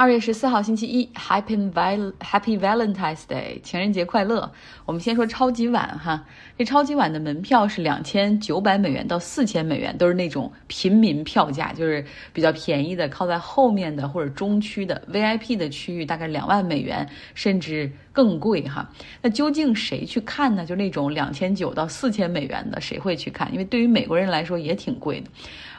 [0.00, 4.50] 二月十四号星期一，Happy Val Happy Valentine's Day，情人节快乐。
[4.86, 6.24] 我们先说超级碗哈，
[6.56, 12.02] 这超级碗的门票是两千九百美元到四千美元，都是那种平民票价，就是
[12.32, 18.86] 比较便宜的，靠在后面的或者中区的 VIP 的区域，大概两万美元，甚至更贵哈。
[19.22, 20.66] 那究竟谁去看呢？
[20.66, 23.50] 就那种两千九到四千美元的，谁会去看？
[23.50, 25.30] 因为对于美国人来说也挺贵的。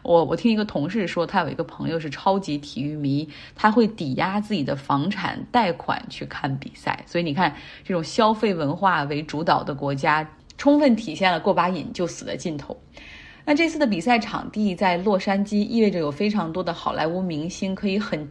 [0.01, 7.04] 我我听一个同事说，他有一个朋友是超级体育迷，他会抵押自己的房产贷款去看比赛。
[7.05, 10.27] 所以你看，这种消费文化为主导的国家，
[10.57, 12.75] 充分体现了过把瘾就死的劲头。
[13.46, 18.27] 那这次的比赛场地在洛杉矶，意味着有非常多的好莱坞明星可以很。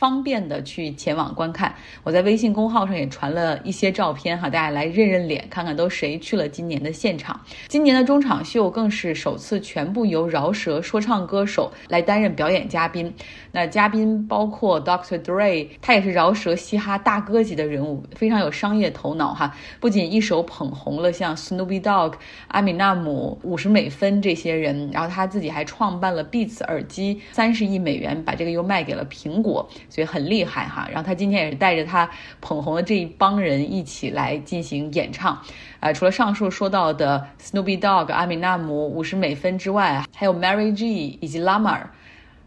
[0.00, 7.38] 方便的去前往观看，我在微信公号上也传了一些照片哈，大家来认认脸，看看都谁去了今年的现场。
[7.68, 13.12] 今年的中场秀更是首次全部由饶舌说唱歌手来担任表演嘉宾。
[13.52, 15.20] 那嘉宾包括 Dr.
[15.20, 19.54] Dre，他也是饶舌嘻哈大哥级的人物，非常有商业头脑哈。
[19.80, 22.14] 不仅一手捧红了像 Snoop Dogg、
[22.48, 29.68] 阿米纳姆、五十美分这些人，然后他自己还创办了 Beats 耳机，三十亿美元把这个又卖给了苹果。
[29.90, 32.08] 所以很厉害哈，然后他今天也是带着他
[32.40, 35.38] 捧红的这一帮人一起来进行演唱，
[35.80, 41.82] 啊，除了上述说到的 Snoopy Dog、阿米纳姆、五十美分之外，还有 Mary G 以及 Lamar，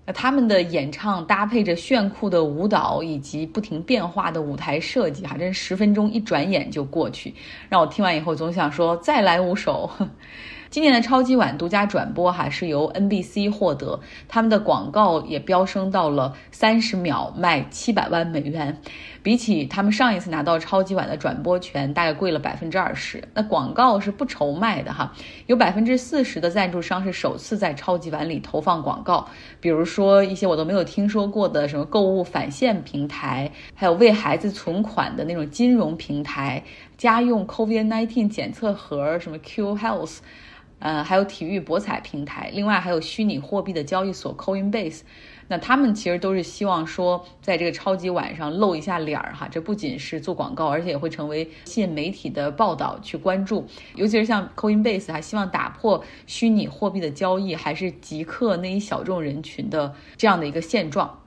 [0.05, 7.33] 那他们的演唱搭配着炫酷的舞蹈以及不停变化的舞台设计，哈，真十分钟一转眼就过去，
[7.69, 9.89] 让我听完以后总想说再来五首。
[10.73, 18.81] 今年的超级碗独家转播哈是由 NBC 获得，他们的广告也飙升到了三十秒卖七百万美元，
[19.21, 23.23] 比起他们上一次拿到超级碗的转播权，大概贵了百分之二十。
[23.35, 25.13] 那广告是不愁卖的哈，
[25.45, 29.29] 有百分之四十的赞助商是首次在超级碗里投放广告，
[29.59, 36.63] 比如说一些我都没有听说过的什么购物返现平台，还有为孩子存款的那种金融平台，
[36.97, 40.17] 家用 COVID-19 检测盒，什么 Q Health。
[40.83, 44.99] 呃，还有体育博彩平台，另外还有虚拟货币的交易所 Coinbase，
[45.47, 49.47] 那他们其实都是希望说，在这个超级晚上露一下脸儿哈。
[49.49, 53.65] 这不仅是做广告，而且也会成为吸引媒体的报道去关注。
[53.95, 61.17] 尤其是像 Coinbase，还希望打破虚拟货币的交易还是极客那一小众人群的这样的一个现状。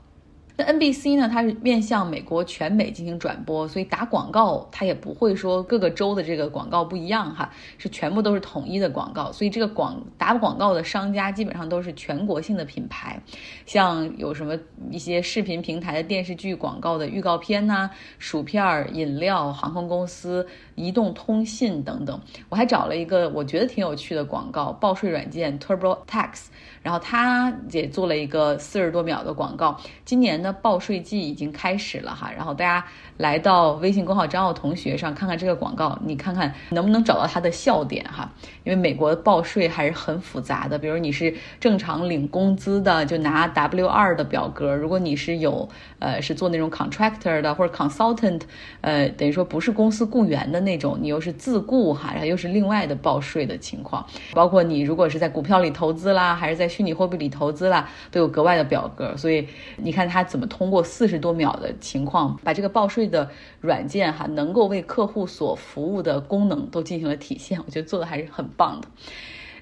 [0.59, 1.29] 那 NBC 呢？
[1.29, 9.31] 它是面向美国全美进行转播，所以打广告它也不会说各个州的这个广告不一样哈，是全部都是统一的广告。
[9.31, 13.21] 所以这个广打广告的商家基本上都是全国性的品牌，
[13.67, 14.59] 像有什么
[14.91, 22.19] 一些视频平台的电视剧广告的预告片呐，薯片儿、饮料、航空公司、移动通信等等。
[22.49, 26.47] 我还找了一个我觉得挺有趣的广告，报税软件 TurboTax。
[26.83, 29.77] 然后他也做了一个四十多秒的广告。
[30.05, 32.87] 今年的报税季已经开始了哈，然后大家
[33.17, 38.31] 来到微信公号张奥同学上看看这个广告，你看看能不能找到他的笑点哈。
[38.65, 45.69] 因为美国的报税还是很复杂的，比如你是正常领工资的，就拿 W 二的表格；如果你是有
[45.99, 48.43] 呃是做那种 contractor 的或者 consultant，
[48.81, 54.05] 呃等于说不是公司雇员的那种，你又是自雇哈，然后又是另外的报税的情况。
[54.33, 59.47] 包括你如果是在股票里投资啦，还是在虚拟货币里投资啦，都有格外的表格，所以
[59.77, 68.89] 你看他怎么通过四十多秒的情况，把这个报税的软件哈能够为客户所服务的功能都进行了体现， 我觉得做的还是很棒的。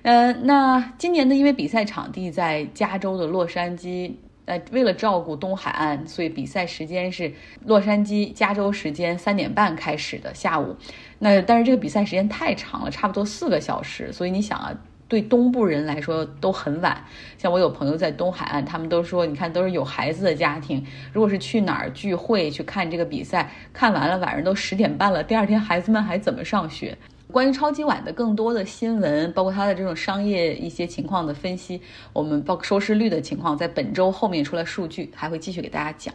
[0.03, 4.11] 呃，那今年呢，因为比赛场地在加州的洛杉矶，
[4.47, 7.33] 呃，为了照顾东海岸，所以比赛时间是
[7.65, 10.75] 洛杉矶加州时间三点半开始的下午。
[11.21, 14.77] 那但是这个比赛时间太长了，差不多四个小时，所以你想啊。
[15.15, 17.01] 对东部人来说都很晚，
[17.39, 26.99] 像我有朋友在东海岸，他们都说，你看都是有孩子的家庭，如果是去哪儿聚会去看这个比赛，看完了晚上都十点半了，第二天孩子们还怎么上学？
[27.31, 31.81] 关于超级碗的更多的新闻，包括它的这种商业一些情况的分析，
[32.13, 36.13] 我们包括收视率的情况，在本周后面出来数据，还会继续给大家讲。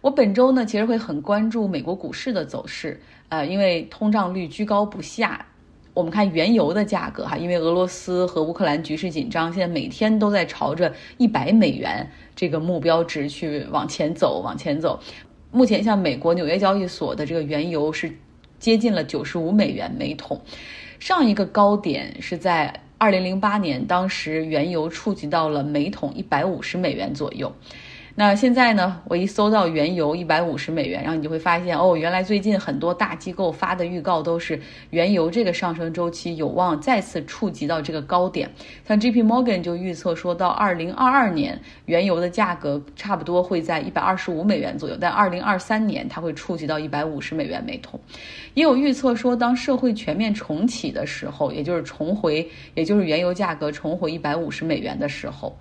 [0.00, 3.00] 我本周呢，其实会很关注美国股市的走势，
[3.30, 5.44] 呃，因为通胀率居高不下。
[5.94, 14.98] 我们看原油的价格哈，因为俄罗斯和乌克兰局势紧张，现在每天都在朝着一百美元这个目标值去往前走，往前走。
[15.50, 18.10] 目前像美国纽约交易所的这个原油是
[18.58, 20.40] 接近了九十五美元每桶，
[20.98, 27.52] 上一个高点是在二零零八年，当时原油触及到了每桶一百五十美元左右。
[28.14, 29.00] 那现在呢？
[29.04, 34.60] 我一搜到原油一百五十美元，然后你就会发现，哦，原来最近很多大机构发的预告都是
[34.90, 38.50] 原油这个上升周期有望再次触及到这个高点。
[38.86, 39.22] 像 J.P.
[39.22, 47.98] Morgan 就预测说到二零二二年，原油的价格差不多会在一百二十五美元左右，但二零二三年它会触及到一百五十美元每桶。
[48.52, 55.56] 也有预测说，当社会全面重启的时候，也就是重回，也就是原油价格重回一百五十美元的时候。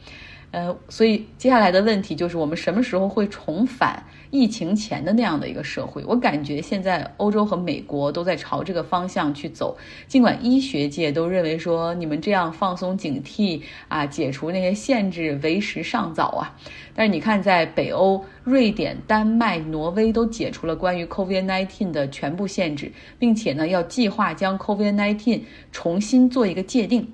[0.51, 6.03] 呃，所以接下来的问题就是，我们什么时候会重返疫情前的那样的一个社会？
[6.06, 9.77] 我感觉现在欧洲和美国都在朝这个方向去走，
[10.07, 16.54] 尽管医学界都认为说你们这样放松警惕啊，解除那些限制为时尚早啊。
[16.94, 25.39] 但是你看，在北欧，瑞典、丹麦、挪威都解除了关于 COVID-19 的全部限制，并且呢，要计划将 COVID-19
[25.71, 27.07] 重新做一个界定。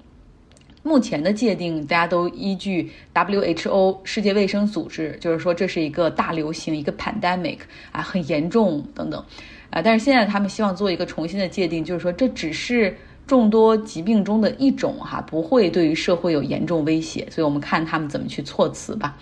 [0.88, 7.58] 目前的界定，大家都依据 WHO 世界卫生组织，就是说这是一个大流行，一个 pandemic
[7.92, 9.22] 啊，很严重等等，
[9.70, 12.96] 啊，但是现在他们希望做一个重新的界定，就是说这只是
[13.28, 19.18] 众多疾病中的一种哈，不会对于社会有严重威胁，所以我们看他们怎么去措辞吧。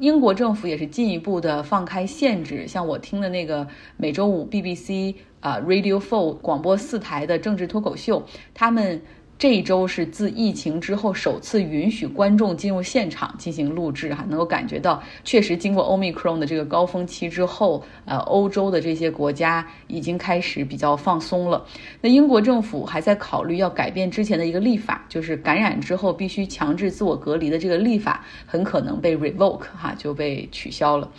[0.00, 3.64] 英国政府也是进一步的放开限制，像我听的那个
[3.96, 9.00] 每周五 BBC 啊 Radio Four 广播四台的政治脱口秀，他们。
[9.38, 21.62] 这一周是自疫情之后首次允许观众进入现场进行录制，哈，能够感觉到确实经过 Omicron 的这个高峰期之后，呃，欧洲的这些国家已经开始比较放松了。
[22.00, 31.10] 那英国政府还在考虑要改变之前的一个立法，就是感染之后必须强制自我隔离的这个立法很可能被 revoke，哈，就被取消了。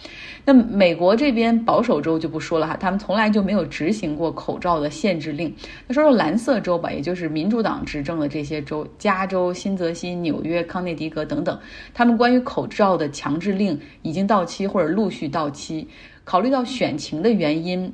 [0.43, 5.53] 那美国这边保守州就不说了哈，他们从来就没有执行过口罩的限制令。
[5.85, 8.03] 那说说蓝色州吧，也就是民主党执。
[8.07, 11.59] 政的这些州，加州、新泽西、纽约、康涅狄格等等，
[11.93, 15.85] 他们关于口罩的强制令已经到期或者陆续到期。
[16.23, 17.93] 考虑到选情的原因。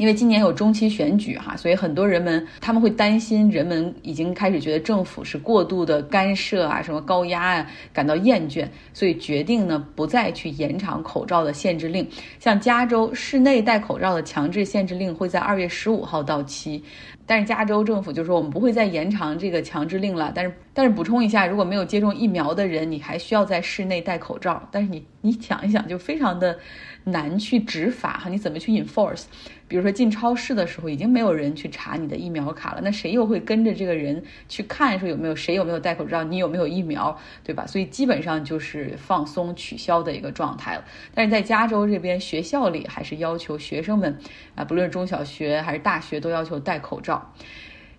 [0.00, 12.08] 因为今年有中期选举哈，所以很多人们他们会担心，人们已经开始觉得政府是过度的干涉啊，什么高压啊，感到厌倦，所以决定呢不再去延长口罩的限制令。
[12.38, 16.82] 像加州室内戴口罩的强制限制令会在二月十五号到期，
[17.26, 20.32] 但是加州政府就说我们不会再延长这个强制令了。
[20.34, 24.66] 但是但是补充一下，如果没有接种疫苗的人，你还需要在室内戴口罩。
[24.72, 26.58] 但是你你想一想，就非常的
[27.04, 29.24] 难去执法哈，你怎么去 enforce？
[29.70, 37.64] 比如说进超市的时候，已经没有人去查你的疫苗卡了，那谁又会跟着这个人去看，说有没有谁有没有戴口罩，你有没有疫苗，对吧？
[37.68, 40.84] 所以基本上就是放松取消的一个状态了。
[41.14, 44.18] 但是在加州这边，学校里还是要求学生们
[44.56, 47.32] 啊，不论是中小学还是大学，都要求戴口罩。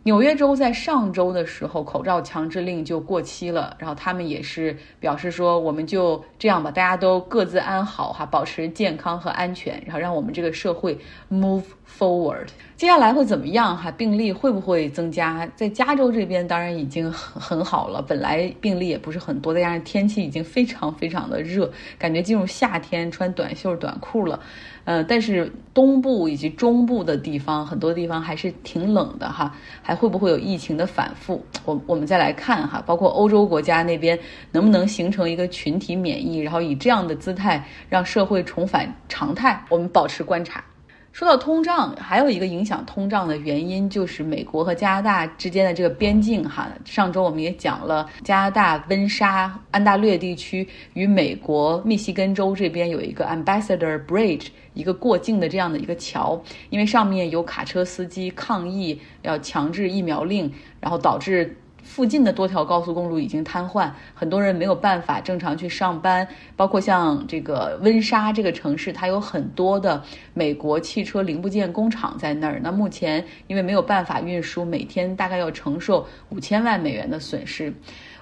[0.03, 10.97] 纽约州在上周的时候，口罩强制令就过期了，然后他们也是表示说，我们就这样吧，大家都各自安好哈，保持健康和安全，然后让我们这个社会
[11.31, 12.47] move forward。
[12.75, 13.91] 接下来会怎么样哈？
[13.91, 15.47] 病例会不会增加？
[15.55, 24.39] 在加州这边当然已经很很好了，本来病例也不是很多，再加上天气已经非常非常的热，感觉进入夏天穿短袖短裤了。
[24.83, 29.55] 呃，但是东部以及中部的地方，很多地方还是挺冷的哈，
[29.91, 31.43] 还会不会有疫情的反复？
[31.65, 34.17] 我我们再来看哈，包括欧洲国家那边
[34.53, 40.63] 能不能形成一个群体免疫，然后以这样的姿态让社会重返常态，我们保持观察。
[41.11, 46.69] 说到通胀，还有一个影响通胀的原因就是美国和加拿大之间的这个边境哈。
[46.85, 61.57] 上周我们也讲了，加拿大温莎安大略地区与美国密西根州这边有一个 Ambassador Bridge，一个过境的这样的一个桥，因为上面有卡车司机抗议要强制疫苗令，然后导致。
[61.91, 66.25] 附近的多条高速公路已经瘫痪，很多人没有办法正常去上班。
[66.55, 70.01] 包括像这个温莎这个城市，它有很多的
[70.33, 72.61] 美国汽车零部件工厂在那儿。
[72.63, 77.73] 那目前因为没有办法运输，每天大概要承受五千万美元的损失。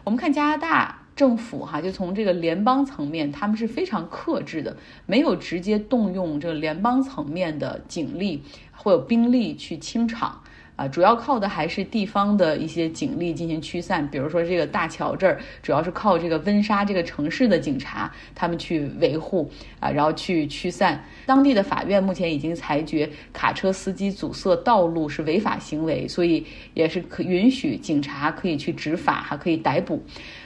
[0.04, 8.42] 我们看加拿大政府哈，就从这个联邦层面，他们是非常克制的，没有直接动用这个联邦层面的警力
[8.76, 10.42] 或有兵力去清场。
[10.80, 21.04] 啊，主要靠的还是地方的一些警力进行驱散，比如说这个大桥这儿，主要是靠这个温莎这个城市的警察，他们去维护啊，然后去驱散。
[21.26, 30.02] 当地的法院目前已经裁决，卡车司机阻塞道路是违法行为，所以也是可允许警察可以去执法，还可以逮捕。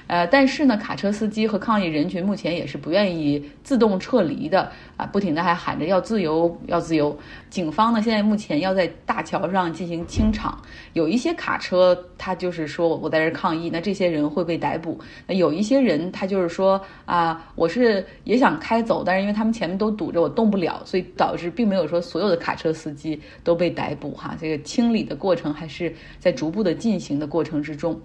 [0.08, 7.18] 呃，但是呢，卡车司机和抗议人群目前也是不愿意自动撤离的啊，不停的还喊着要自由，要自由。
[7.50, 10.62] 警方呢，现在目前要在大桥上进行清场，
[10.94, 15.00] 有一些卡车他就是说我在这抗议，那这些人会被逮捕。
[15.28, 24.38] 那有一些人他就是说啊，我是也想开走，但是因为他们前面都堵着，我动不了，所以导致并没有说所有的卡车司机都被逮捕哈。
[24.40, 28.00] 这个清理的过程还是在逐步的进行的过程之中。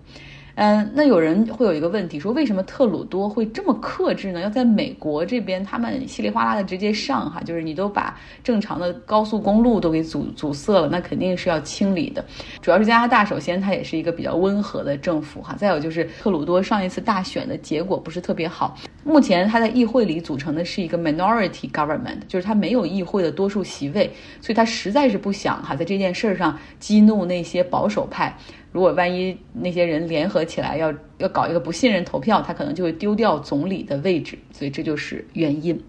[0.60, 4.40] 嗯，那有人会有一个问题，说为什么特鲁多会这么克制呢？
[4.40, 12.24] 要在美国这边，他们稀里哗啦的直接上哈，就是你都把正常的高速公路都给阻阻塞了，那肯定是要清理的。
[12.60, 28.36] 主要是加拿大，首先它也是一个比较温和的政府哈，再有就是特鲁多上一次大选的结果不是特别好，目前他在议会里组成的是一个 minority government，就是他没有议会的多数席位，所以他实在是不想哈在这件事上激怒那些保守派。
[28.70, 35.82] 如果万一那些人联合起来要要搞一个不信任投票，他可能就会丢掉总理的位置，所以这就是原因。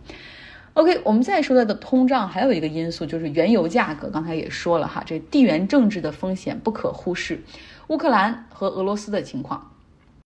[0.75, 7.42] OK，我们再说到的通胀还有一个因素就是原油价格，刚才也说了哈，这地缘政治的风险不可忽视。
[7.88, 9.72] 乌克兰和俄罗斯的情况。